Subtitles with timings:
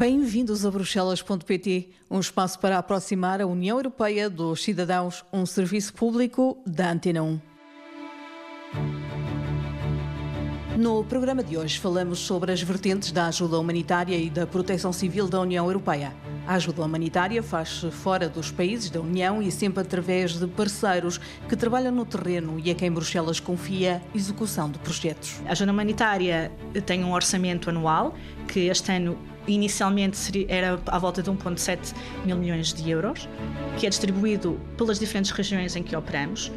[0.00, 6.56] Bem-vindos a Bruxelas.pt, um espaço para aproximar a União Europeia dos cidadãos, um serviço público
[6.66, 7.38] da Antena 1.
[10.78, 15.28] No programa de hoje falamos sobre as vertentes da ajuda humanitária e da proteção civil
[15.28, 16.14] da União Europeia.
[16.46, 21.54] A ajuda humanitária faz-se fora dos países da União e sempre através de parceiros que
[21.54, 25.42] trabalham no terreno e a quem Bruxelas confia execução de projetos.
[25.46, 26.50] A ajuda humanitária
[26.86, 28.14] tem um orçamento anual
[28.48, 29.18] que este ano
[29.52, 33.28] inicialmente seria, era à volta de 1,7 mil milhões de euros,
[33.78, 36.50] que é distribuído pelas diferentes regiões em que operamos.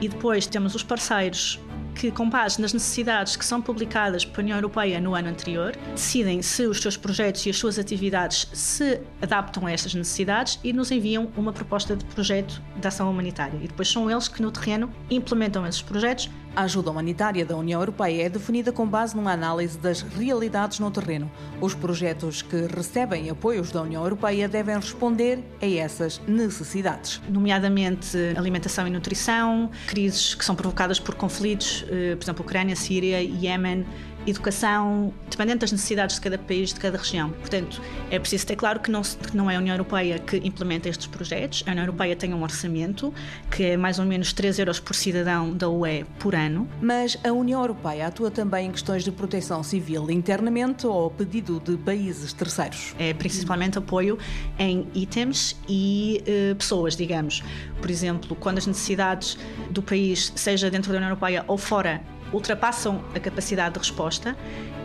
[0.00, 1.58] E depois temos os parceiros
[1.96, 6.42] que, com base nas necessidades que são publicadas pela União Europeia no ano anterior, decidem
[6.42, 10.90] se os seus projetos e as suas atividades se adaptam a estas necessidades e nos
[10.90, 13.58] enviam uma proposta de projeto de ação humanitária.
[13.62, 17.78] E depois são eles que, no terreno, implementam esses projetos a ajuda humanitária da União
[17.80, 21.30] Europeia é definida com base numa análise das realidades no terreno.
[21.60, 27.20] Os projetos que recebem apoios da União Europeia devem responder a essas necessidades.
[27.28, 33.20] Nomeadamente alimentação e nutrição, crises que são provocadas por conflitos, eh, por exemplo, Ucrânia, Síria,
[33.20, 33.84] Iémen,
[34.26, 37.30] educação, dependendo das necessidades de cada país, de cada região.
[37.30, 40.88] Portanto, é preciso ter claro que não, que não é a União Europeia que implementa
[40.88, 41.62] estes projetos.
[41.66, 43.12] A União Europeia tem um orçamento
[43.50, 46.68] que é mais ou menos 3 euros por cidadão da UE por ano.
[46.80, 51.76] Mas a União Europeia atua também em questões de proteção civil internamente ou pedido de
[51.76, 52.94] países terceiros?
[52.98, 54.18] É principalmente apoio
[54.58, 57.42] em itens e uh, pessoas, digamos.
[57.80, 59.38] Por exemplo, quando as necessidades
[59.70, 62.02] do país, seja dentro da União Europeia ou fora,
[62.32, 64.36] ultrapassam a capacidade de resposta.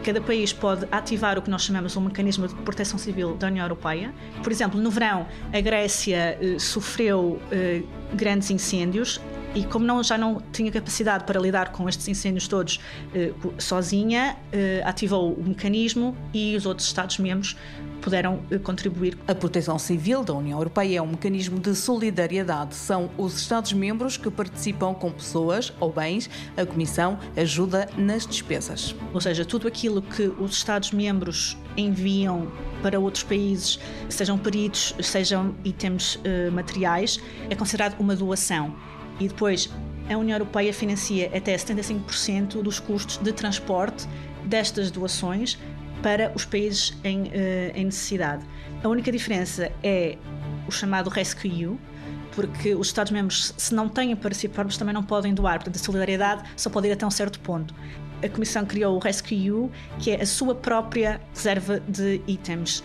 [0.04, 3.64] Cada país pode ativar o que nós chamamos um mecanismo de proteção civil da União
[3.64, 4.14] Europeia.
[4.42, 9.22] Por exemplo, no verão, a Grécia eh, sofreu eh, grandes incêndios
[9.54, 12.80] e como não, já não tinha capacidade para lidar com estes incêndios todos
[13.14, 17.58] eh, sozinha, eh, ativou o mecanismo e os outros Estados-membros
[18.02, 19.18] puderam eh, contribuir.
[19.28, 22.76] A proteção civil da União Europeia é um mecanismo de solidariedade.
[22.76, 26.30] São os Estados-membros que participam com pessoas ou bens.
[26.56, 28.96] A Comissão ajuda nas despesas.
[29.14, 32.50] Ou seja, tudo aquilo que os Estados-membros enviam
[32.82, 33.80] para outros países,
[34.10, 36.20] sejam peritos, sejam itens
[36.52, 38.76] materiais, é considerado uma doação
[39.22, 39.70] e depois
[40.10, 44.08] a União Europeia financia até 75% dos custos de transporte
[44.44, 45.60] destas doações
[46.02, 47.32] para os países em, uh,
[47.76, 48.44] em necessidade.
[48.84, 50.18] A única diferença é
[50.68, 51.78] o chamado Rescue,
[52.36, 55.60] porque os Estados-membros, se não têm participados, também não podem doar.
[55.60, 57.76] Portanto, a solidariedade só pode ir até um certo ponto.
[58.24, 62.84] A Comissão criou o Rescue, que é a sua própria reserva de itens.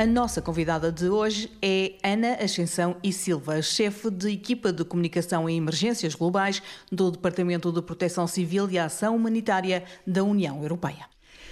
[0.00, 5.50] A nossa convidada de hoje é Ana Ascensão e Silva, chefe de equipa de comunicação
[5.50, 11.04] em emergências globais do Departamento de Proteção Civil e Ação Humanitária da União Europeia.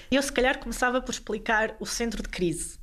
[0.08, 2.78] Eu, se calhar, começava por explicar o centro de crise,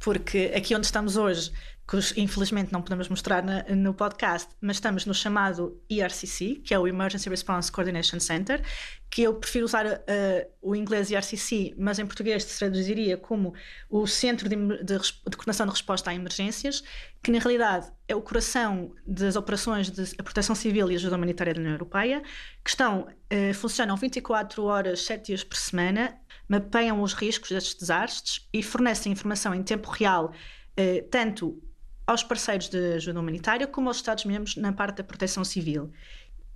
[0.00, 1.52] porque aqui onde estamos hoje
[1.86, 6.78] que infelizmente não podemos mostrar na, no podcast, mas estamos no chamado ERCC, que é
[6.78, 8.62] o Emergency Response Coordination Center,
[9.10, 10.00] que eu prefiro usar uh,
[10.62, 13.52] o inglês ERCC, mas em português se traduziria como
[13.90, 16.82] o Centro de, de, de, Coordenação de Resposta a Emergências,
[17.22, 21.60] que na realidade é o coração das operações de proteção civil e ajuda humanitária da
[21.60, 22.22] União Europeia,
[22.64, 26.16] que estão, uh, funcionam 24 horas, 7 dias por semana,
[26.48, 31.62] mapeiam os riscos destes desastres e fornecem informação em tempo real, uh, tanto
[32.12, 35.90] aos parceiros de ajuda humanitária como aos Estados-membros na parte da proteção civil.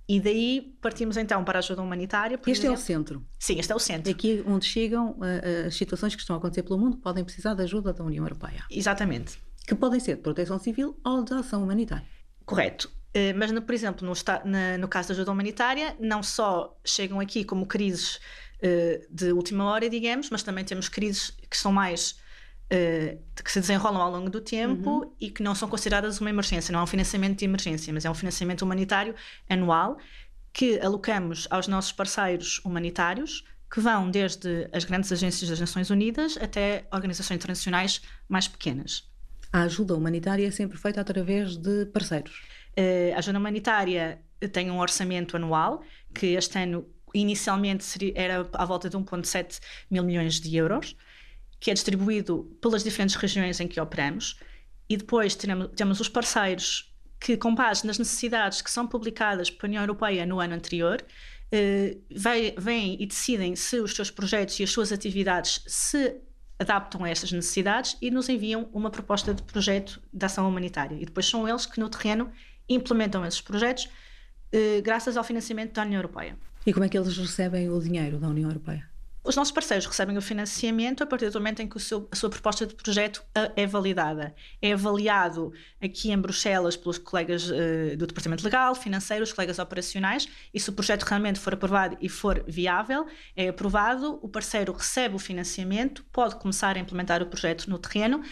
[0.09, 2.35] E daí partimos então para a ajuda humanitária.
[2.35, 2.69] este exemplo.
[2.69, 3.27] é o centro.
[3.37, 4.09] Sim, este é o centro.
[4.09, 7.63] Aqui onde chegam uh, as situações que estão a acontecer pelo mundo podem precisar da
[7.63, 8.63] ajuda da União Europeia.
[8.71, 9.37] Exatamente.
[9.67, 12.07] Que podem ser de proteção civil ou de ação humanitária.
[12.45, 12.89] Correto.
[13.09, 14.13] Uh, mas, no, por exemplo, no,
[14.79, 18.19] no caso da ajuda humanitária, não só chegam aqui como crises
[19.11, 22.19] de última hora, digamos, mas também temos crises que são mais
[22.71, 25.13] uh, que se desenrolam ao longo do tempo uhum.
[25.19, 26.71] e que não são consideradas uma emergência.
[26.71, 29.15] Não é um financiamento de emergência, mas é um financiamento humanitário
[29.49, 29.97] anual
[30.53, 36.37] que alocamos aos nossos parceiros humanitários, que vão desde as grandes agências das Nações Unidas
[36.41, 39.07] até organizações internacionais mais pequenas.
[39.51, 42.43] A ajuda humanitária é sempre feita através de parceiros.
[42.77, 44.21] Uh, a ajuda humanitária
[44.51, 45.81] tem um orçamento anual
[46.13, 49.59] que este ano inicialmente seria, era à volta de 1,7
[49.89, 50.95] mil milhões de euros
[51.59, 54.39] que é distribuído pelas diferentes regiões em que operamos,
[54.89, 59.83] e depois temos, os parceiros que, com base nas necessidades que são publicadas pela União
[59.83, 61.03] Europeia no ano anterior,
[61.51, 61.97] eh,
[62.57, 66.21] vêm e decidem se os seus projetos e as suas atividades se
[66.59, 70.95] adaptam a essas necessidades e nos enviam uma proposta de projeto de ação humanitária.
[70.95, 72.31] E depois são eles que, no terreno,
[72.69, 73.89] implementam esses projetos
[74.51, 76.37] eh, graças ao financiamento da União Europeia.
[76.65, 78.87] E como é que eles recebem o dinheiro da União Europeia?
[79.27, 82.29] Os nossos parceiros recebem o financiamento a partir do momento em que seu, a sua
[82.29, 83.21] proposta de projeto
[83.57, 84.33] é validada.
[84.61, 85.51] É avaliado
[85.81, 90.69] aqui em Bruxelas pelos colegas uh, do Departamento Legal, Financeiro, os colegas operacionais, e se
[90.69, 96.05] o projeto realmente for aprovado e for viável, é aprovado, o parceiro recebe o financiamento,
[96.05, 98.23] pode começar a implementar o projeto no terreno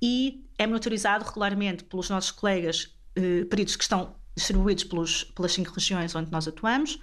[0.00, 5.72] e é monitorizado regularmente pelos nossos colegas uh, peritos que estão distribuídos pelos, pelas cinco
[5.72, 7.00] regiões onde nós atuamos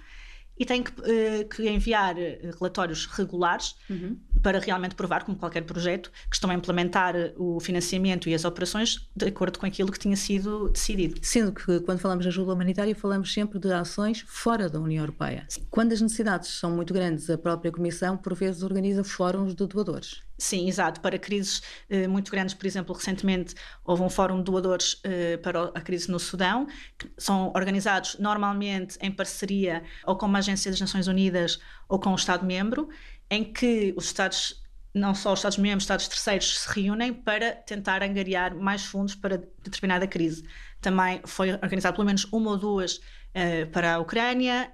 [0.58, 4.16] e tem que, uh, que enviar eh, relatórios regulares uhum.
[4.42, 8.44] para realmente provar, como qualquer projeto, que estão a implementar eh, o financiamento e as
[8.44, 11.20] operações de acordo com aquilo que tinha sido decidido.
[11.22, 15.44] Sendo que quando falamos de ajuda humanitária falamos sempre de ações fora da União Europeia.
[15.48, 15.66] Sim.
[15.70, 20.25] Quando as necessidades são muito grandes, a própria Comissão por vezes organiza fóruns de doadores.
[20.38, 21.00] Sim, exato.
[21.00, 23.54] Para crises eh, muito grandes, por exemplo, recentemente
[23.84, 26.66] houve um fórum de doadores eh, para a crise no Sudão,
[26.98, 32.10] que são organizados normalmente em parceria ou com uma agência das Nações Unidas ou com
[32.10, 32.88] um Estado-membro,
[33.30, 34.62] em que os Estados,
[34.92, 40.06] não só os Estados-membros, Estados terceiros se reúnem para tentar angariar mais fundos para determinada
[40.06, 40.46] crise.
[40.82, 43.00] Também foi organizado pelo menos uma ou duas
[43.32, 44.70] eh, para a Ucrânia.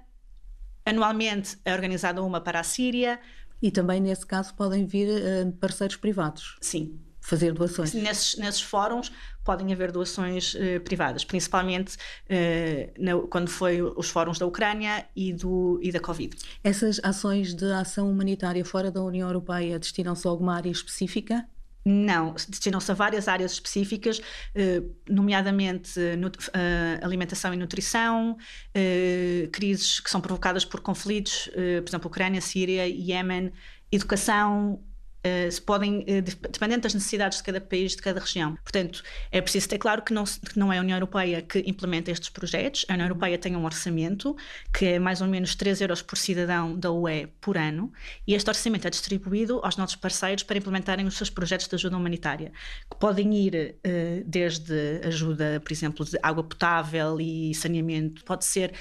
[0.85, 3.17] Anualmente é organizada uma para a Síria
[3.63, 6.57] e também, nesse caso, podem vir uh, parceiros privados.
[6.59, 6.99] Sim.
[7.21, 7.93] Fazer doações.
[7.93, 9.09] Nesses, nesses fóruns
[9.41, 15.31] podem haver doações uh, privadas, principalmente uh, na, quando foi os fóruns da Ucrânia e,
[15.31, 16.35] do, e da Covid.
[16.61, 21.47] Essas ações de ação humanitária fora da União Europeia destinam-se a alguma área específica?
[21.85, 24.21] Não, destinam-se a várias áreas específicas,
[25.09, 25.99] nomeadamente
[27.01, 28.37] alimentação e nutrição,
[29.51, 33.51] crises que são provocadas por conflitos, por exemplo, Ucrânia, Síria, Iémen,
[33.91, 34.81] educação,
[35.49, 38.55] se podem, uh, dependendo das necessidades de cada país, de cada região.
[38.63, 42.11] Portanto, é preciso ter claro que não, que não é a União Europeia que implementa
[42.11, 42.85] estes projetos.
[42.89, 44.35] A União Europeia tem um orçamento
[44.73, 47.91] que é mais ou menos 3 euros por cidadão da UE por ano
[48.27, 51.97] e este orçamento é distribuído aos nossos parceiros para implementarem os seus projetos de ajuda
[51.97, 52.51] humanitária,
[52.89, 58.73] que podem ir uh, desde ajuda, por exemplo, de água potável e saneamento, pode ser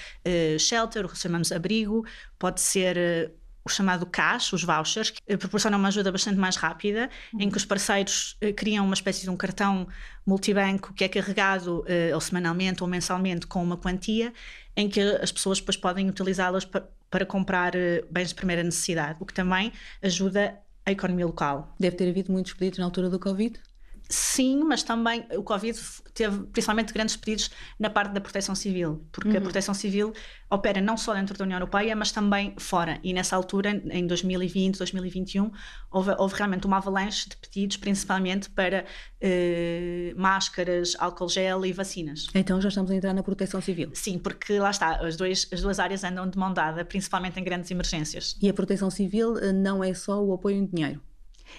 [0.59, 2.05] shelter, o que chamamos abrigo,
[2.39, 3.33] pode ser
[3.65, 7.65] o chamado cash, os vouchers, que proporcionam uma ajuda bastante mais rápida, em que os
[7.65, 9.87] parceiros eh, criam uma espécie de um cartão
[10.27, 14.33] multibanco que é carregado eh, ou semanalmente ou mensalmente com uma quantia,
[14.77, 19.17] em que as pessoas depois podem utilizá-las para, para comprar eh, bens de primeira necessidade,
[19.21, 19.73] o que também
[20.03, 21.75] ajuda a economia local.
[21.79, 23.61] Deve ter havido muitos pedidos na altura do Covid?
[24.09, 25.79] Sim, mas também o Covid
[26.15, 29.39] teve principalmente grandes pedidos na parte da proteção civil, porque uhum.
[29.39, 30.13] a proteção civil
[30.51, 33.01] opera não só dentro da União Europeia, mas também fora.
[33.03, 35.51] E nessa altura, em 2020, 2021,
[35.91, 42.27] houve, houve realmente uma avalanche de pedidos, principalmente para uh, máscaras, álcool gel e vacinas.
[42.35, 43.91] Então já estamos a entrar na proteção civil?
[43.95, 47.45] Sim, porque lá está, as, dois, as duas áreas andam de mão dada, principalmente em
[47.45, 48.37] grandes emergências.
[48.43, 51.01] E a proteção civil eh, não é só o apoio em dinheiro?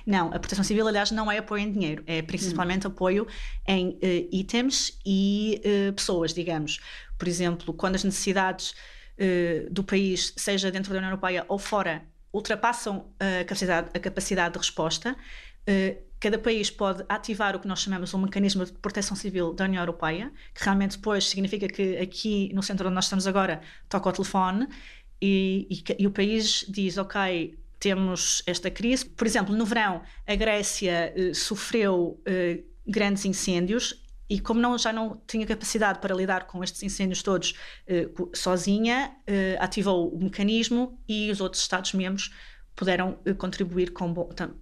[0.06, 2.92] Não, a proteção civil, aliás, não é apoio em dinheiro, é principalmente hum.
[2.92, 3.28] apoio
[3.68, 4.00] em uh,
[4.32, 6.80] itens e uh, pessoas, digamos.
[7.18, 12.04] Por exemplo, quando as necessidades uh, do país, seja dentro da União Europeia ou fora,
[12.32, 15.16] ultrapassam a capacidade, a capacidade de resposta,
[16.20, 19.82] cada país pode ativar o que nós chamamos um mecanismo de proteção civil da União
[19.82, 24.12] Europeia, que realmente depois significa que aqui no centro onde nós estamos agora toca o
[24.12, 24.68] telefone
[25.22, 29.04] e, e, e o país diz, ok, temos esta crise.
[29.06, 34.94] Por exemplo, no verão, a Grécia eh, sofreu eh, grandes incêndios e como não, já
[34.94, 40.98] não tinha capacidade para lidar com estes incêndios todos eh, sozinha, eh, ativou o mecanismo
[41.08, 42.32] e os outros Estados-membros
[42.76, 44.14] puderam eh, contribuir com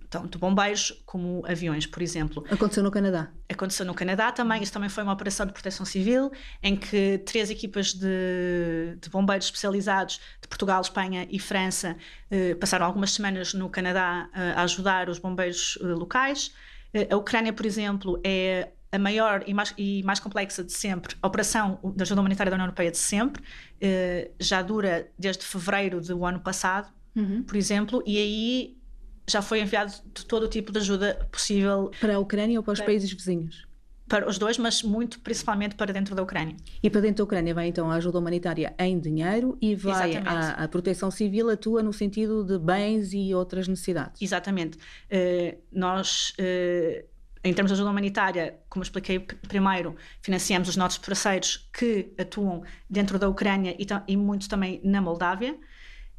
[0.09, 2.43] tanto bombeiros como aviões, por exemplo.
[2.49, 3.31] Aconteceu no Canadá?
[3.49, 4.61] Aconteceu no Canadá também.
[4.61, 9.45] Isso também foi uma operação de proteção civil em que três equipas de, de bombeiros
[9.45, 11.95] especializados de Portugal, Espanha e França
[12.29, 16.53] eh, passaram algumas semanas no Canadá eh, a ajudar os bombeiros eh, locais.
[16.93, 21.15] Eh, a Ucrânia, por exemplo, é a maior e mais, e mais, complexa de sempre,
[21.21, 23.41] a operação da ajuda humanitária da União Europeia de sempre,
[23.79, 27.43] eh, já dura desde fevereiro do ano passado uhum.
[27.43, 28.81] por exemplo, e aí
[29.29, 29.93] já foi enviado
[30.27, 31.91] todo o tipo de ajuda possível.
[31.99, 33.67] Para a Ucrânia ou para os para, países vizinhos?
[34.07, 36.55] Para os dois, mas muito principalmente para dentro da Ucrânia.
[36.83, 40.63] E para dentro da Ucrânia vai então a ajuda humanitária em dinheiro e vai a,
[40.63, 44.21] a, proteção civil atua no sentido de bens e outras necessidades.
[44.21, 44.77] Exatamente.
[44.77, 46.33] Uh, nós.
[46.39, 47.09] Uh,
[47.43, 53.17] em termos de ajuda humanitária, como expliquei primeiro, financiamos os nossos parceiros que atuam dentro
[53.17, 55.57] da Ucrânia e, e muito também na Moldávia.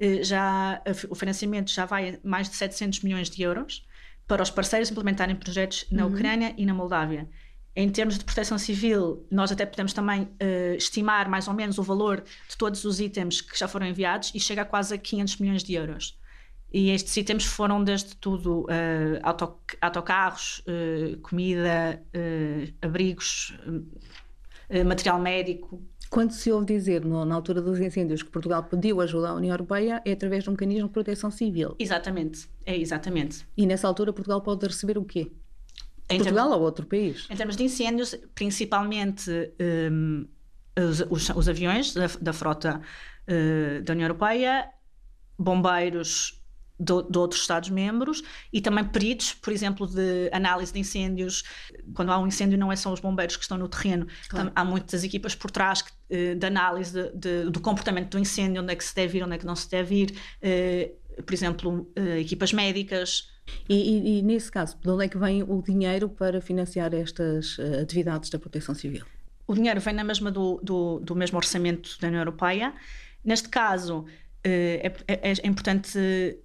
[0.03, 3.87] Eh, já, o financiamento já vai a mais de 700 milhões de euros
[4.27, 6.13] para os parceiros implementarem projetos na uhum.
[6.13, 7.29] Ucrânia e na Moldávia.
[7.75, 11.83] Em termos de proteção civil, nós até podemos também uh, estimar mais ou menos o
[11.85, 15.37] valor de todos os itens que já foram enviados e chega a quase a 500
[15.39, 16.19] milhões de euros.
[16.73, 22.03] E estes itens foram desde tudo uh, auto, autocarros, uh, comida,
[22.83, 23.55] abrigos,
[24.85, 25.83] material médico.
[26.13, 29.55] Quando se ouve dizer, no, na altura dos incêndios, que Portugal pediu ajuda à União
[29.55, 31.75] Europeia, é através de um mecanismo de proteção civil.
[31.79, 33.47] Exatamente, é exatamente.
[33.57, 35.33] E nessa altura Portugal pode receber o quê?
[36.11, 37.27] Em Portugal termos, ou outro país?
[37.31, 39.31] Em termos de incêndios, principalmente
[39.91, 40.27] um,
[40.79, 42.83] os, os, os, aviões da, da frota
[43.27, 44.69] uh, da União Europeia,
[45.39, 46.42] bombeiros
[46.79, 51.45] de, de, outros Estados-membros e também peritos, por exemplo, de análise de incêndios.
[51.95, 54.53] Quando há um incêndio, não é só os bombeiros que estão no terreno, claro.
[54.55, 58.73] há muitas equipas por trás uh, de análise de, de, do comportamento do incêndio, onde
[58.73, 60.15] é que se deve ir, onde é que não se deve ir.
[60.43, 63.29] Uh, por exemplo, equipas médicas,
[63.69, 67.59] e, e, e, nesse caso, de onde é que vem o dinheiro para financiar estas
[67.83, 69.05] atividades da proteção civil?
[69.47, 72.73] O dinheiro vem na mesma do, do, do mesmo orçamento da União Europeia.
[73.23, 74.07] Neste caso,
[74.45, 76.39] é, é, é, importante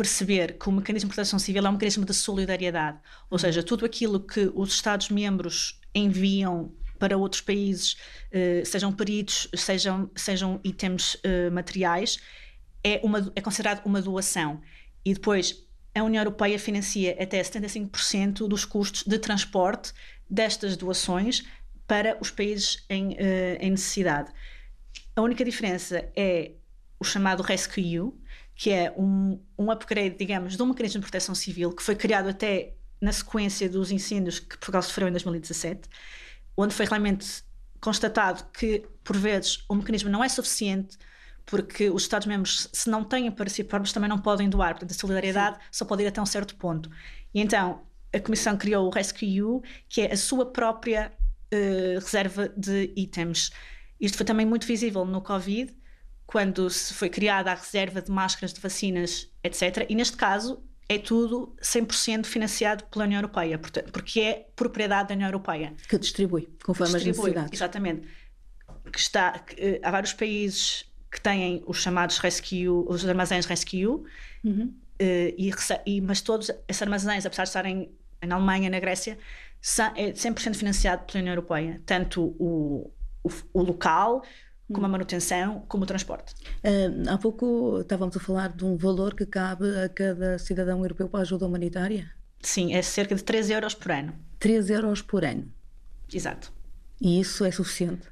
[0.00, 3.84] perceber que o mecanismo de proteção civil é um mecanismo de solidariedade, ou seja, tudo
[3.84, 7.96] aquilo que os Estados-membros enviam para outros países,
[8.32, 11.16] uh, sejam peritos, sejam, sejam itens
[11.52, 12.18] materiais,
[12.82, 14.62] é, uma, é considerado uma doação.
[15.04, 19.92] E depois a União Europeia financia até 75% dos custos de transporte
[20.28, 21.44] destas doações
[21.86, 24.32] para os países em, uh, em, necessidade.
[25.16, 26.52] A única diferença é
[26.98, 28.12] o chamado Rescue,
[28.60, 32.28] que é um, um upgrade, digamos, de um mecanismo de proteção civil que foi criado
[32.28, 35.88] até na sequência dos incêndios que Portugal sofreu em 2017,
[36.54, 37.42] onde foi realmente
[37.80, 40.98] constatado que, por vezes, o mecanismo não é suficiente
[41.46, 44.74] porque os Estados-membros, se não têm para si próprios, também não podem doar.
[44.74, 45.62] Portanto, a solidariedade Sim.
[45.72, 46.90] só pode ir até um certo ponto.
[47.32, 47.80] E então,
[48.12, 51.10] a Comissão criou o Rescue, que é a sua própria
[51.50, 53.52] uh, reserva de itens.
[53.98, 55.74] Isto foi também muito visível no Covid,
[56.30, 59.84] quando se foi criada a reserva de máscaras, de vacinas, etc.
[59.88, 65.26] E neste caso é tudo 100% financiado pela União Europeia, porque é propriedade da União
[65.26, 65.74] Europeia.
[65.88, 67.52] Que distribui, conforme distribui, as necessidades.
[67.52, 68.08] Exatamente.
[68.92, 73.86] Que está, que, uh, há vários países que têm os chamados rescue, os armazéns rescue,
[73.86, 74.04] uhum.
[74.44, 75.50] uh, e,
[75.84, 77.90] e, mas todos esses armazéns, apesar de estarem
[78.24, 79.18] na Alemanha, na Grécia,
[79.96, 82.88] é 100% financiado pela União Europeia, tanto o,
[83.24, 84.22] o, o local
[84.72, 84.92] como a uhum.
[84.92, 86.34] manutenção, como o transporte.
[86.64, 91.08] Uh, há pouco estávamos a falar de um valor que cabe a cada cidadão europeu
[91.08, 92.10] para a ajuda humanitária?
[92.40, 94.14] Sim, é cerca de 3 euros por ano.
[94.38, 95.52] 3 euros por ano?
[96.12, 96.52] Exato.
[97.00, 98.08] E isso é suficiente?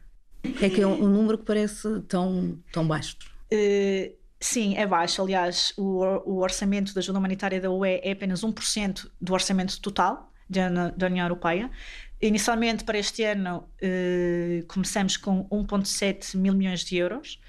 [0.61, 3.17] É que é um, um número que parece tão, tão baixo.
[3.53, 5.23] Uh, sim, é baixo.
[5.23, 10.33] Aliás, o, o orçamento da ajuda humanitária da UE é apenas 1% do orçamento total
[10.49, 11.71] da, da União Europeia.
[12.21, 17.41] Inicialmente, para este ano, uh, começamos com 1,7 mil milhões de euros,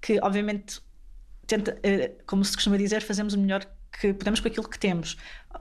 [0.00, 0.80] que obviamente,
[1.46, 3.66] tenta, uh, como se costuma dizer, fazemos o melhor
[4.00, 5.16] que podemos com aquilo que temos.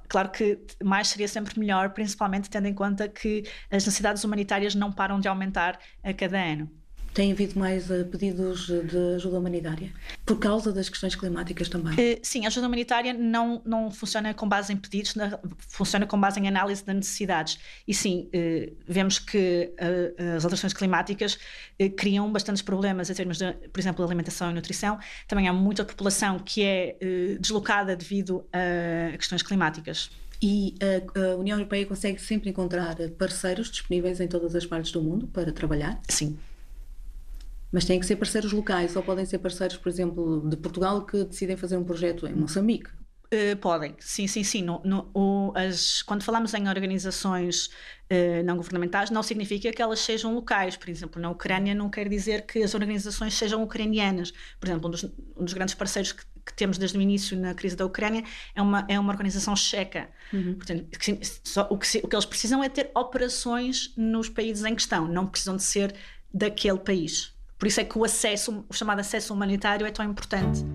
[0.08, 4.91] Claro que mais seria sempre melhor, principalmente tendo em conta que as necessidades humanitárias não
[4.91, 6.72] param de aumentar a cada ano.
[7.13, 9.91] Tem havido mais uh, pedidos de ajuda humanitária?
[10.25, 11.93] Por causa das questões climáticas também?
[11.93, 16.20] Uh, sim, a ajuda humanitária não, não funciona com base em pedidos, na, funciona com
[16.20, 17.60] base em análise das necessidades.
[17.88, 19.72] E sim, uh, vemos que
[20.36, 21.38] as alterações climáticas
[21.98, 24.98] criam bastantes problemas em termos de, por exemplo, alimentação e nutrição.
[25.27, 26.98] Também há muita população que é
[27.39, 30.10] deslocada devido a questões climáticas.
[30.41, 35.27] E a, União Europeia consegue sempre encontrar parceiros disponíveis em todas as partes do mundo
[35.27, 36.00] para trabalhar?
[36.10, 36.38] Sim.
[37.74, 41.24] Mas têm que ser parceiros locais, ou podem ser parceiros, por exemplo, de Portugal que
[41.25, 42.92] decidem fazer um projeto em Moçambique.
[43.34, 44.62] Uh, podem, sim, sim, sim.
[44.62, 47.65] No, no, o, as, quando falamos em organizações
[48.12, 50.77] uh, não governamentais, não significa que elas sejam locais.
[50.77, 54.32] Por exemplo, na Ucrânia não quer dizer que as organizações sejam ucranianas.
[54.60, 57.56] Por exemplo, um dos, um dos grandes parceiros que, que, temos desde o início na
[57.56, 60.10] crise da Ucrânia é uma, é uma organização checa.
[60.32, 60.53] Uhum.
[60.53, 64.75] Portanto, que, só, o, que, o que eles precisam é ter operações nos países em
[64.75, 65.96] questão, não precisam de ser
[66.32, 67.33] daquele país.
[67.63, 70.65] Por isso é que o acesso, o chamado acesso humanitário, é tão importante.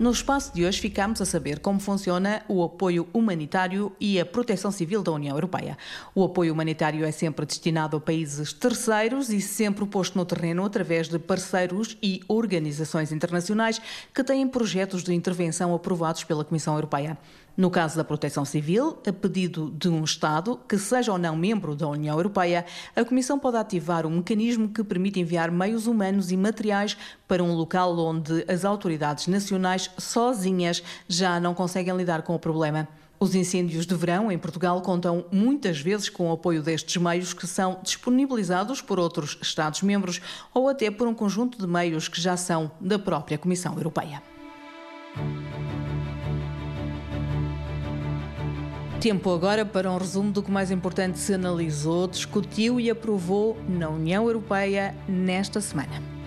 [0.00, 4.72] No espaço de hoje ficamos a saber como funciona o apoio humanitário e a proteção
[4.72, 5.78] civil da União Europeia.
[6.12, 11.06] O apoio humanitário é sempre destinado a países terceiros e sempre posto no terreno através
[11.06, 13.80] de parceiros e organizações internacionais
[14.12, 17.16] que têm projetos de intervenção aprovados pela Comissão Europeia.
[17.54, 21.76] No caso da proteção civil, a pedido de um Estado, que seja ou não membro
[21.76, 22.64] da União Europeia,
[22.96, 26.96] a Comissão pode ativar um mecanismo que permite enviar meios humanos e materiais
[27.28, 32.88] para um local onde as autoridades nacionais sozinhas já não conseguem lidar com o problema.
[33.20, 37.46] Os incêndios de verão em Portugal contam muitas vezes com o apoio destes meios que
[37.46, 40.20] são disponibilizados por outros Estados-membros
[40.52, 44.22] ou até por um conjunto de meios que já são da própria Comissão Europeia.
[49.02, 53.88] Tempo agora para um resumo do que mais importante se analisou, discutiu e aprovou na
[53.88, 56.21] União Europeia nesta semana.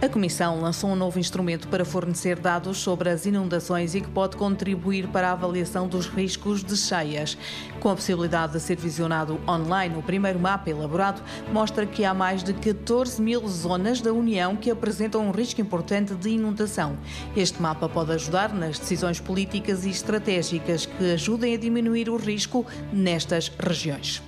[0.00, 4.36] A Comissão lançou um novo instrumento para fornecer dados sobre as inundações e que pode
[4.36, 7.36] contribuir para a avaliação dos riscos de cheias.
[7.80, 11.20] Com a possibilidade de ser visionado online, o primeiro mapa elaborado
[11.52, 16.14] mostra que há mais de 14 mil zonas da União que apresentam um risco importante
[16.14, 16.96] de inundação.
[17.36, 22.64] Este mapa pode ajudar nas decisões políticas e estratégicas que ajudem a diminuir o risco
[22.92, 24.22] nestas regiões.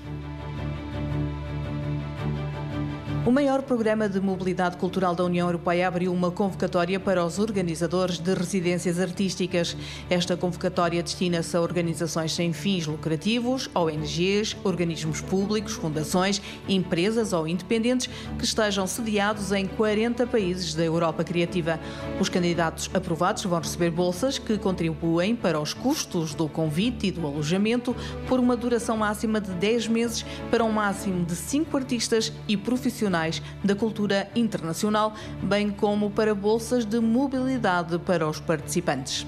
[3.27, 8.19] O maior programa de mobilidade cultural da União Europeia abriu uma convocatória para os organizadores
[8.19, 9.77] de residências artísticas.
[10.09, 18.09] Esta convocatória destina-se a organizações sem fins lucrativos, ONGs, organismos públicos, fundações, empresas ou independentes
[18.39, 21.79] que estejam sediados em 40 países da Europa Criativa.
[22.19, 27.27] Os candidatos aprovados vão receber bolsas que contribuem para os custos do convite e do
[27.27, 27.95] alojamento
[28.27, 33.11] por uma duração máxima de 10 meses para um máximo de 5 artistas e profissionais
[33.21, 39.27] profissionais da cultura internacional, bem como para bolsas de mobilidade para os participantes.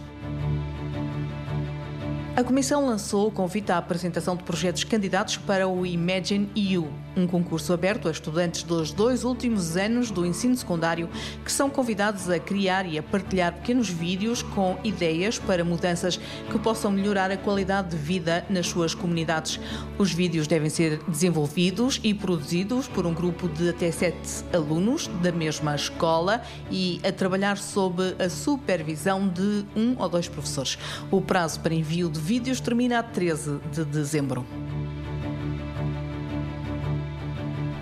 [2.34, 7.26] A Comissão lançou o convite à apresentação de projetos candidatos para o Imagine EU, um
[7.26, 11.08] concurso aberto a estudantes dos dois últimos anos do ensino secundário
[11.44, 16.58] que são convidados a criar e a partilhar pequenos vídeos com ideias para mudanças que
[16.58, 19.60] possam melhorar a qualidade de vida nas suas comunidades.
[19.98, 25.32] Os vídeos devem ser desenvolvidos e produzidos por um grupo de até sete alunos da
[25.32, 30.78] mesma escola e a trabalhar sob a supervisão de um ou dois professores.
[31.10, 34.46] O prazo para envio de vídeos termina a 13 de dezembro.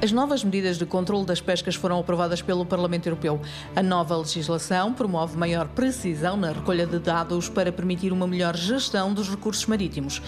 [0.03, 3.39] As novas medidas de controle das pescas foram aprovadas pelo Parlamento Europeu.
[3.77, 9.13] A nova legislação promove maior precisão na recolha de dados para permitir uma melhor gestão
[9.13, 10.23] dos recursos marítimos.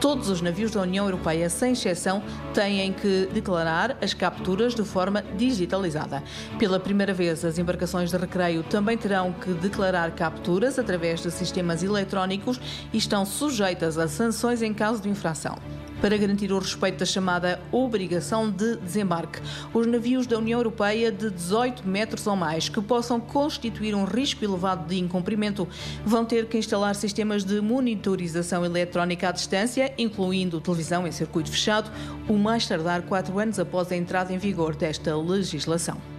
[0.00, 2.22] Todos os navios da União Europeia, sem exceção,
[2.54, 6.22] têm que declarar as capturas de forma digitalizada.
[6.58, 11.82] Pela primeira vez, as embarcações de recreio também terão que declarar capturas através de sistemas
[11.82, 12.58] eletrónicos
[12.94, 15.58] e estão sujeitas a sanções em caso de infração
[16.00, 19.40] para garantir o respeito da chamada obrigação de desembarque.
[19.72, 24.44] Os navios da União Europeia de 18 metros ou mais que possam constituir um risco
[24.44, 25.66] elevado de incumprimento
[26.04, 31.90] vão ter que instalar sistemas de monitorização eletrónica à distância, incluindo televisão em circuito fechado,
[32.28, 36.17] o mais tardar quatro anos após a entrada em vigor desta legislação.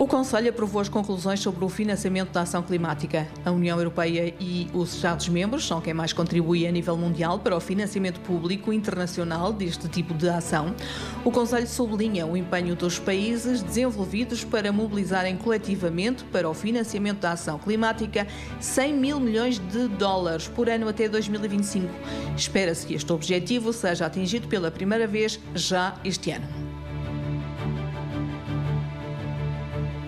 [0.00, 3.28] O Conselho aprovou as conclusões sobre o financiamento da ação climática.
[3.44, 7.60] A União Europeia e os Estados-membros são quem mais contribui a nível mundial para o
[7.60, 10.74] financiamento público internacional deste tipo de ação.
[11.22, 17.32] O Conselho sublinha o empenho dos países desenvolvidos para mobilizarem coletivamente para o financiamento da
[17.32, 18.26] ação climática
[18.58, 21.86] 100 mil milhões de dólares por ano até 2025.
[22.34, 26.69] Espera-se que este objetivo seja atingido pela primeira vez já este ano.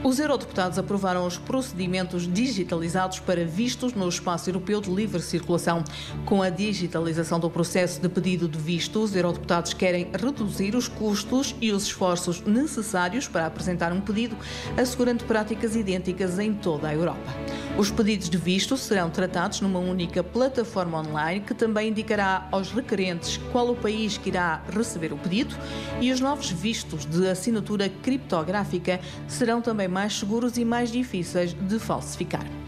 [0.05, 5.85] Os eurodeputados aprovaram os procedimentos digitalizados para vistos no espaço europeu de livre circulação.
[6.27, 11.55] Com a digitalização do processo de pedido de visto, os eurodeputados querem reduzir os custos
[11.61, 14.37] e os esforços necessários para apresentar um pedido,
[14.77, 17.33] assegurando práticas idênticas em toda a Europa.
[17.79, 23.39] Os pedidos de visto serão tratados numa única plataforma online que também indicará aos requerentes
[23.53, 25.57] qual o país que irá receber o pedido
[26.01, 31.79] e os novos vistos de assinatura criptográfica serão também mais seguros e mais difíceis de
[31.79, 32.62] falsificar.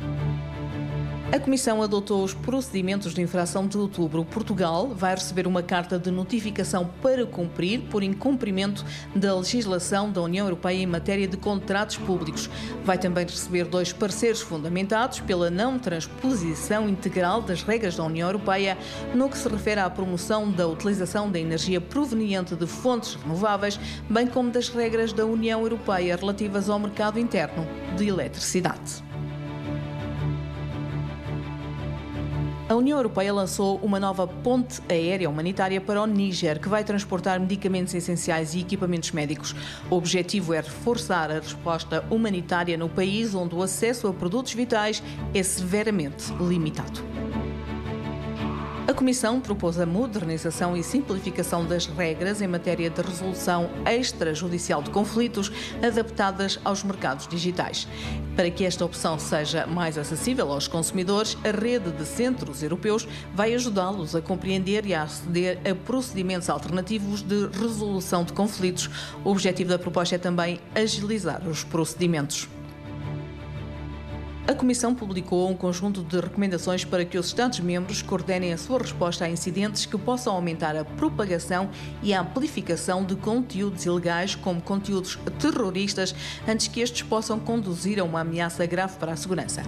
[1.35, 4.25] A Comissão adotou os procedimentos de infração de outubro.
[4.25, 8.85] Portugal vai receber uma carta de notificação para cumprir por incumprimento
[9.17, 12.49] da legislação da União Europeia em matéria de contratos públicos.
[12.85, 18.79] Vai também receber dois pareceres fundamentados pela não transposição integral das regras da União Europeia
[19.13, 23.77] no que se refere à promoção da utilização da energia proveniente de fontes renováveis,
[24.09, 27.67] bem como das regras da União Europeia relativas ao mercado interno
[27.97, 29.03] de eletricidade.
[32.67, 37.39] A União Europeia lançou uma nova ponte aérea humanitária para o Níger, que vai transportar
[37.39, 39.55] medicamentos essenciais e equipamentos médicos.
[39.91, 45.03] O objetivo é reforçar a resposta humanitária no país onde o acesso a produtos vitais
[45.35, 47.05] é severamente limitado.
[48.95, 54.91] A Comissão propôs a modernização e simplificação das regras em matéria de resolução extrajudicial de
[54.91, 55.51] conflitos
[55.83, 57.89] adaptadas aos mercados digitais.
[58.37, 63.05] Para que esta opção seja mais acessível aos consumidores, a rede de centros europeus
[63.35, 68.89] vai ajudá-los a compreender e a aceder a procedimentos alternativos de resolução de conflitos.
[69.25, 72.49] O objetivo da proposta é também agilizar os procedimentos.
[74.47, 79.25] A Comissão publicou um conjunto de recomendações para que os Estados-membros coordenem a sua resposta
[79.25, 81.71] a incidentes que possam aumentar a propagação
[82.03, 86.15] e a amplificação de conteúdos ilegais, como conteúdos terroristas,
[86.47, 89.63] antes que estes possam conduzir a uma ameaça grave para a segurança.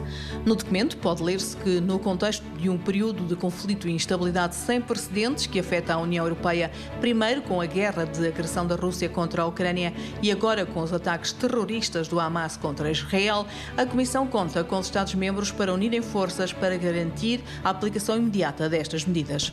[0.44, 4.78] No documento, pode ler-se que, no contexto de um período de conflito e instabilidade sem
[4.78, 9.40] precedentes que afeta a União Europeia, primeiro com a guerra de agressão da Rússia contra
[9.40, 14.65] a Ucrânia e agora com os ataques terroristas do Hamas contra Israel, a Comissão conta
[14.66, 19.52] com os Estados-membros para unirem forças para garantir a aplicação imediata destas medidas.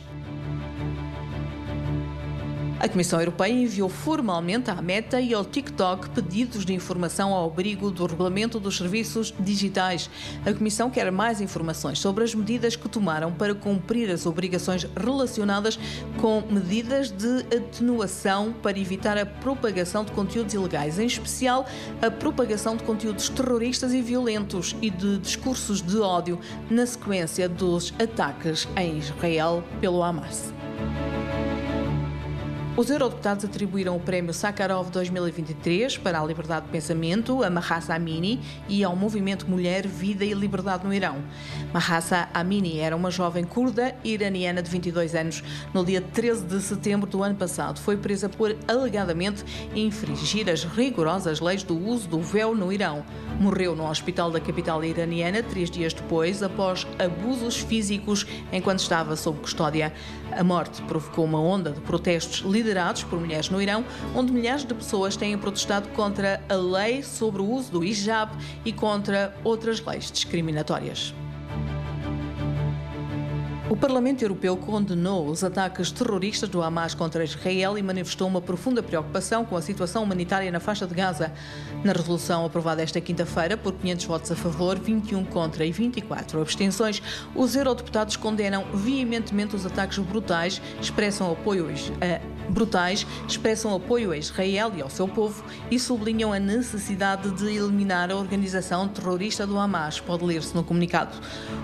[2.84, 7.90] A Comissão Europeia enviou formalmente à Meta e ao TikTok pedidos de informação ao abrigo
[7.90, 10.10] do Regulamento dos Serviços Digitais.
[10.44, 15.78] A Comissão quer mais informações sobre as medidas que tomaram para cumprir as obrigações relacionadas
[16.20, 21.64] com medidas de atenuação para evitar a propagação de conteúdos ilegais, em especial
[22.02, 27.94] a propagação de conteúdos terroristas e violentos e de discursos de ódio na sequência dos
[27.98, 30.52] ataques em Israel pelo Hamas.
[32.76, 38.40] Os eurodeputados atribuíram o prémio Sakharov 2023 para a liberdade de pensamento a Mahsa Amini
[38.68, 41.18] e ao movimento Mulher, Vida e Liberdade no Irão.
[41.72, 45.44] Mahsa Amini era uma jovem curda iraniana de 22 anos.
[45.72, 51.38] No dia 13 de setembro do ano passado, foi presa por alegadamente infringir as rigorosas
[51.38, 53.04] leis do uso do véu no Irão.
[53.38, 59.38] Morreu no hospital da capital iraniana três dias depois, após abusos físicos enquanto estava sob
[59.38, 59.92] custódia.
[60.36, 64.74] A morte provocou uma onda de protestos liderados por mulheres no Irão, onde milhares de
[64.74, 68.32] pessoas têm protestado contra a lei sobre o uso do hijab
[68.64, 71.14] e contra outras leis discriminatórias.
[73.70, 78.82] O Parlamento Europeu condenou os ataques terroristas do Hamas contra Israel e manifestou uma profunda
[78.82, 81.32] preocupação com a situação humanitária na faixa de Gaza.
[81.82, 87.02] Na resolução aprovada esta quinta-feira, por 500 votos a favor, 21 contra e 24 abstenções,
[87.34, 94.72] os eurodeputados condenam veementemente os ataques brutais, expressam apoio a brutais expressam apoio a Israel
[94.76, 100.00] e ao seu povo e sublinham a necessidade de eliminar a organização terrorista do Hamas,
[100.00, 101.16] pode ler-se no comunicado.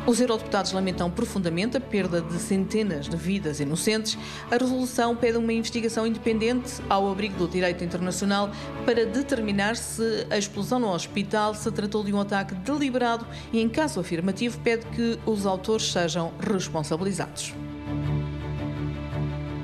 [0.07, 4.19] Os eurodeputados lamentam profundamente a perda de centenas de vidas inocentes.
[4.51, 8.51] A resolução pede uma investigação independente ao abrigo do direito internacional
[8.85, 13.69] para determinar se a explosão no hospital se tratou de um ataque deliberado e, em
[13.69, 17.55] caso afirmativo, pede que os autores sejam responsabilizados.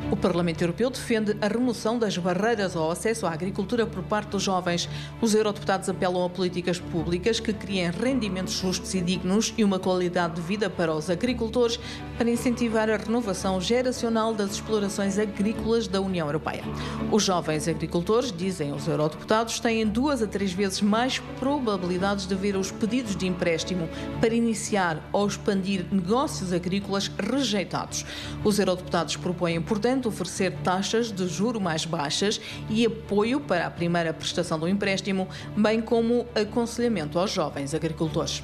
[0.08, 4.42] O Parlamento Europeu defende a remoção das barreiras ao acesso à agricultura por parte dos
[4.44, 4.88] jovens.
[5.20, 10.36] Os eurodeputados apelam a políticas públicas que criem rendimentos justos e dignos e uma qualidade
[10.36, 11.80] de vida para os agricultores
[12.16, 16.62] para incentivar a renovação geracional das explorações agrícolas da União Europeia.
[17.10, 22.56] Os jovens agricultores, dizem os eurodeputados, têm duas a três vezes mais probabilidades de ver
[22.56, 23.88] os pedidos de empréstimo
[24.20, 28.06] para iniciar ou expandir negócios agrícolas rejeitados.
[28.44, 34.12] Os eurodeputados propõem, portanto, oferecer taxas de juro mais baixas e apoio para a primeira
[34.12, 38.42] prestação do empréstimo, bem como aconselhamento aos jovens agricultores.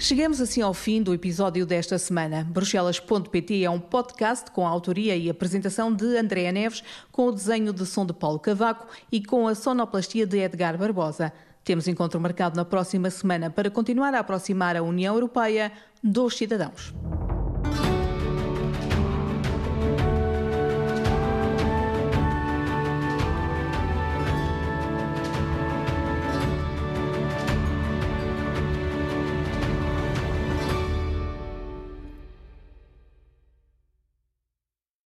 [0.00, 2.46] Chegamos assim ao fim do episódio desta semana.
[2.48, 7.72] Bruxelas.pt é um podcast com a autoria e apresentação de Andréa Neves, com o desenho
[7.72, 11.32] de som de Paulo Cavaco e com a sonoplastia de Edgar Barbosa.
[11.68, 15.70] Temos encontro marcado na próxima semana para continuar a aproximar a União Europeia
[16.02, 16.94] dos cidadãos.